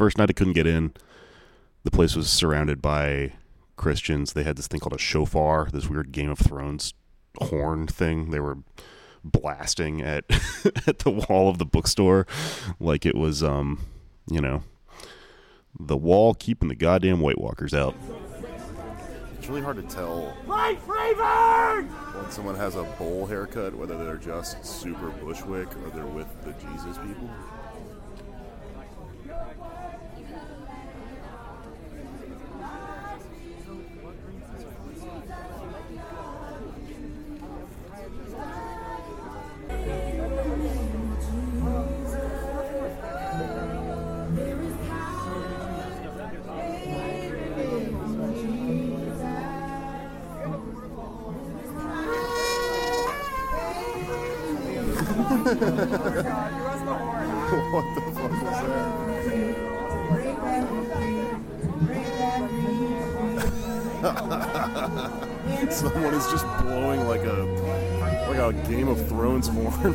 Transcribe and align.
first 0.00 0.16
night 0.16 0.30
I 0.30 0.32
couldn't 0.32 0.54
get 0.54 0.66
in. 0.66 0.94
The 1.84 1.90
place 1.90 2.16
was 2.16 2.30
surrounded 2.30 2.80
by 2.80 3.34
Christians. 3.76 4.32
They 4.32 4.44
had 4.44 4.56
this 4.56 4.66
thing 4.66 4.80
called 4.80 4.94
a 4.94 4.98
shofar, 4.98 5.68
this 5.70 5.90
weird 5.90 6.10
Game 6.10 6.30
of 6.30 6.38
Thrones 6.38 6.94
horn 7.36 7.86
thing. 7.86 8.30
They 8.30 8.40
were 8.40 8.56
blasting 9.22 10.00
at 10.00 10.24
at 10.86 11.00
the 11.00 11.10
wall 11.10 11.50
of 11.50 11.58
the 11.58 11.66
bookstore 11.66 12.26
like 12.80 13.04
it 13.04 13.14
was 13.14 13.42
um, 13.42 13.78
you 14.30 14.40
know, 14.40 14.62
the 15.78 15.98
wall 15.98 16.32
keeping 16.32 16.70
the 16.70 16.74
goddamn 16.74 17.20
White 17.20 17.38
Walkers 17.38 17.74
out. 17.74 17.94
It's 19.38 19.48
really 19.48 19.60
hard 19.60 19.76
to 19.76 19.94
tell 19.94 20.34
Light 20.46 20.80
Freeburg! 20.86 21.88
when 22.14 22.30
someone 22.30 22.54
has 22.54 22.74
a 22.74 22.84
bowl 22.98 23.26
haircut 23.26 23.74
whether 23.74 24.02
they're 24.02 24.16
just 24.16 24.64
super 24.64 25.10
Bushwick 25.10 25.68
or 25.84 25.90
they're 25.90 26.06
with 26.06 26.42
the 26.42 26.52
Jesus 26.52 26.96
people. 26.96 27.28
What 55.30 55.44
the 57.94 58.00
fuck 58.14 58.30
was 58.32 58.58
that? 58.62 59.00
Someone 65.70 66.14
is 66.14 66.26
just 66.30 66.46
blowing 66.62 67.06
like 67.06 67.22
a 67.22 67.44
like 68.28 68.38
a 68.38 68.52
Game 68.68 68.88
of 68.88 69.06
Thrones 69.08 69.46
horn. 69.46 69.94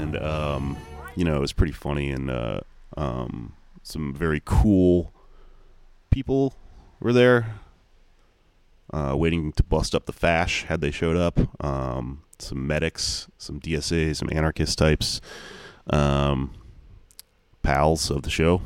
and 0.00 0.16
um, 0.16 0.76
you 1.14 1.24
know 1.24 1.36
it 1.36 1.40
was 1.40 1.52
pretty 1.52 1.72
funny 1.72 2.10
and 2.10 2.28
uh, 2.30 2.60
um, 2.96 3.52
some 3.82 4.12
very 4.12 4.42
cool 4.44 5.12
people 6.10 6.54
were 6.98 7.12
there 7.12 7.60
uh, 8.92 9.14
waiting 9.16 9.52
to 9.52 9.62
bust 9.62 9.94
up 9.94 10.06
the 10.06 10.12
fash 10.12 10.64
had 10.64 10.80
they 10.80 10.90
showed 10.90 11.16
up 11.16 11.38
um, 11.64 12.22
some 12.38 12.66
medics 12.66 13.28
some 13.38 13.60
dsa 13.60 14.14
some 14.16 14.28
anarchist 14.32 14.78
types 14.78 15.20
um, 15.90 16.52
pals 17.62 18.10
of 18.10 18.22
the 18.22 18.30
show 18.30 18.62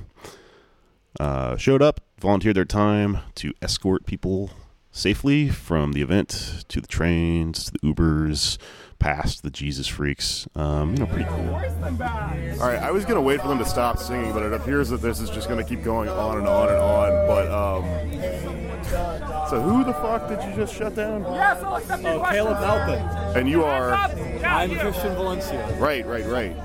uh, 1.20 1.56
showed 1.56 1.82
up 1.82 2.00
volunteered 2.18 2.56
their 2.56 2.64
time 2.64 3.18
to 3.34 3.52
escort 3.62 4.06
people 4.06 4.50
safely 4.90 5.48
from 5.48 5.92
the 5.92 6.00
event 6.02 6.64
to 6.68 6.80
the 6.80 6.86
trains 6.86 7.64
to 7.64 7.72
the 7.72 7.78
ubers 7.80 8.56
past 9.00 9.42
the 9.42 9.50
jesus 9.50 9.86
freaks 9.88 10.46
um, 10.54 10.92
you 10.92 10.98
know 10.98 11.06
pretty 11.06 11.24
cool 11.28 11.54
All 11.54 12.68
right, 12.68 12.80
I 12.80 12.90
was 12.92 13.04
gonna 13.04 13.20
wait 13.20 13.40
for 13.40 13.48
them 13.48 13.58
to 13.58 13.64
stop 13.66 13.98
singing, 13.98 14.32
but 14.32 14.42
it 14.42 14.52
appears 14.52 14.88
that 14.90 15.02
this 15.02 15.20
is 15.20 15.28
just 15.28 15.48
gonna 15.48 15.64
keep 15.64 15.82
going 15.82 16.08
on 16.08 16.38
and 16.38 16.46
on 16.46 16.68
and 16.68 16.78
on. 16.78 17.26
But 17.26 17.50
um, 17.50 18.63
so 18.88 19.60
who 19.60 19.84
the 19.84 19.92
fuck 19.94 20.28
did 20.28 20.42
you 20.42 20.54
just 20.56 20.74
shut 20.74 20.94
down? 20.94 21.22
Yes, 21.32 21.62
I'll 21.62 21.76
accept 21.76 22.02
your 22.02 22.12
Oh. 22.26 22.30
Caleb 22.30 22.60
Maupin. 22.60 23.36
And 23.36 23.48
you 23.48 23.64
are 23.64 23.92
I'm 23.94 24.74
Christian 24.78 25.14
Valencia. 25.14 25.76
right, 25.78 26.06
right, 26.06 26.26
right. 26.26 26.56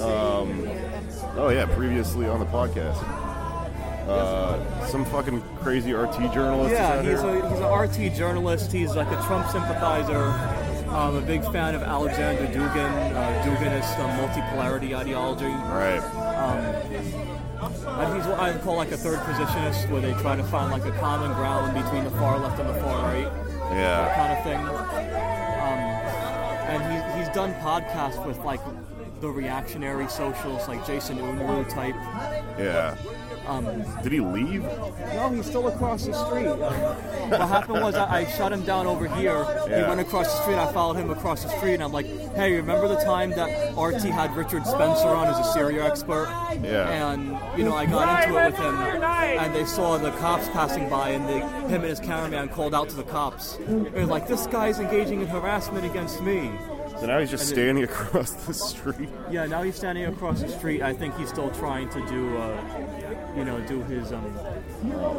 Um, 0.00 0.68
oh 1.36 1.50
yeah, 1.50 1.66
previously 1.66 2.26
on 2.26 2.40
the 2.40 2.46
podcast. 2.46 3.02
Uh, 4.08 4.86
some 4.86 5.04
fucking 5.06 5.40
crazy 5.60 5.92
RT 5.94 6.32
journalist 6.34 6.72
is 6.72 6.78
Yeah, 6.78 6.88
out 6.98 7.04
he's 7.04 7.20
here. 7.22 7.38
a 7.38 7.48
he's 7.50 7.60
an 7.60 8.10
RT 8.10 8.14
journalist. 8.14 8.70
He's 8.70 8.94
like 8.94 9.08
a 9.08 9.22
Trump 9.26 9.48
sympathizer. 9.50 10.32
I'm 10.94 11.16
a 11.16 11.20
big 11.20 11.42
fan 11.50 11.74
of 11.74 11.82
Alexander 11.82 12.46
Dugin, 12.46 13.14
uh, 13.14 13.44
Duginist 13.44 13.98
uh, 13.98 14.08
multipolarity 14.16 14.96
ideology. 14.96 15.46
Right. 15.46 16.00
And 17.86 18.16
he's 18.16 18.26
what 18.26 18.38
I 18.38 18.56
call 18.58 18.76
like 18.76 18.92
a 18.92 18.96
third 18.96 19.18
positionist, 19.20 19.88
where 19.88 20.00
they 20.00 20.12
try 20.22 20.36
to 20.36 20.44
find 20.44 20.70
like 20.70 20.84
a 20.84 20.92
common 20.98 21.32
ground 21.32 21.74
between 21.74 22.04
the 22.04 22.10
far 22.12 22.38
left 22.38 22.60
and 22.60 22.68
the 22.68 22.74
far 22.74 23.02
right. 23.02 23.28
Yeah. 23.72 24.04
That 24.04 24.16
kind 24.16 24.32
of 24.38 24.44
thing. 24.44 24.60
Um, 25.64 25.78
and 26.70 26.82
he's, 26.92 27.26
he's 27.26 27.34
done 27.34 27.54
podcasts 27.54 28.24
with 28.24 28.38
like 28.38 28.60
the 29.20 29.28
reactionary 29.28 30.06
socialists, 30.08 30.68
like 30.68 30.86
Jason 30.86 31.18
Unruh 31.18 31.68
type. 31.68 31.96
Yeah. 32.58 32.96
Um, 33.46 33.84
Did 34.02 34.12
he 34.12 34.20
leave? 34.20 34.62
no, 34.62 35.30
he's 35.34 35.46
still 35.46 35.68
across 35.68 36.06
the 36.06 36.12
street. 36.14 36.46
Um, 36.46 36.58
what 37.30 37.40
happened 37.48 37.82
was 37.82 37.94
I, 37.94 38.20
I 38.20 38.24
shut 38.26 38.52
him 38.52 38.62
down 38.64 38.86
over 38.86 39.06
here. 39.06 39.44
He 39.64 39.82
went 39.82 40.00
across 40.00 40.26
the 40.34 40.42
street. 40.42 40.56
I 40.56 40.72
followed 40.72 40.96
him 40.96 41.10
across 41.10 41.42
the 41.44 41.50
street, 41.50 41.74
and 41.74 41.82
I'm 41.82 41.92
like, 41.92 42.06
"Hey, 42.34 42.54
remember 42.54 42.88
the 42.88 42.96
time 42.96 43.30
that 43.30 43.74
RT 43.76 44.02
had 44.04 44.34
Richard 44.36 44.66
Spencer 44.66 45.08
on 45.08 45.26
as 45.28 45.38
a 45.38 45.52
Syria 45.52 45.84
expert?" 45.84 46.28
Yeah. 46.62 47.12
And 47.12 47.38
you 47.58 47.64
know, 47.64 47.74
I 47.74 47.86
got 47.86 48.24
into 48.24 48.38
it 48.38 48.44
with 48.46 48.56
him, 48.56 48.74
and 48.74 49.54
they 49.54 49.64
saw 49.64 49.98
the 49.98 50.10
cops 50.12 50.48
passing 50.48 50.88
by, 50.88 51.10
and 51.10 51.28
they, 51.28 51.40
him 51.68 51.80
and 51.80 51.84
his 51.84 52.00
cameraman 52.00 52.48
called 52.48 52.74
out 52.74 52.88
to 52.90 52.96
the 52.96 53.04
cops. 53.04 53.58
They're 53.60 54.06
like, 54.06 54.26
"This 54.26 54.46
guy's 54.46 54.80
engaging 54.80 55.20
in 55.20 55.26
harassment 55.26 55.84
against 55.84 56.22
me." 56.22 56.50
So 57.00 57.06
now 57.06 57.18
he's 57.18 57.30
just 57.30 57.44
And 57.50 57.54
standing 57.56 57.84
across 57.90 58.30
the 58.46 58.54
street. 58.54 59.08
Yeah, 59.28 59.46
now 59.46 59.62
he's 59.62 59.74
standing 59.74 60.04
across 60.04 60.40
the 60.40 60.48
street. 60.48 60.80
I 60.80 60.92
think 60.94 61.16
he's 61.18 61.28
still 61.28 61.50
trying 61.50 61.88
to 61.90 62.06
do, 62.06 62.36
uh, 62.38 63.03
you 63.36 63.44
know, 63.44 63.60
do 63.60 63.82
his. 63.82 64.12
Um, 64.12 64.24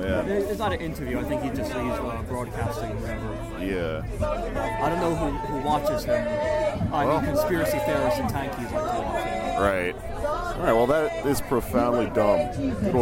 Yeah. 0.02 0.22
it's 0.26 0.60
not 0.60 0.74
an 0.74 0.80
interview. 0.82 1.20
I 1.20 1.24
think 1.24 1.42
he 1.44 1.50
just 1.50 1.72
he's 1.72 1.76
uh, 1.76 2.24
broadcasting 2.28 2.92
or 2.92 2.96
whatever. 2.96 3.66
Yeah. 3.66 4.04
I 4.84 4.90
don't 4.90 5.00
know 5.00 5.16
who, 5.16 5.32
who 5.48 5.68
watches 5.68 6.04
him. 6.06 6.28
I 6.94 7.06
Well- 7.06 7.22
mean, 7.22 7.32
conspiracy 7.32 7.80
theorists 7.80 8.20
and 8.20 8.30
tankies 8.30 8.72
like 8.72 8.92
to 8.92 9.02
watch 9.02 9.24
him. 9.24 9.62
Right. 9.62 9.96
All 10.26 10.62
right. 10.64 10.74
Well, 10.74 10.88
that 10.88 11.26
is 11.26 11.42
profoundly 11.42 12.08
dumb. 12.08 12.52
Good 12.82 12.94